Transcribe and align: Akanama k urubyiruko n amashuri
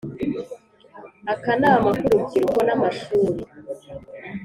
Akanama 1.33 1.89
k 1.99 2.01
urubyiruko 2.07 2.59
n 2.67 2.69
amashuri 2.75 3.41